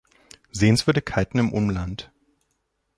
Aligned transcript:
Sehenswürdigkeiten 0.51 1.37
im 1.37 1.53
Umland 1.53 2.11